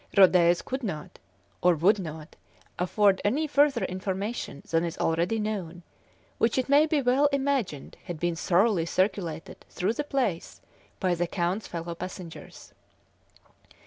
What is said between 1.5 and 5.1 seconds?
or would not, afford any further information than is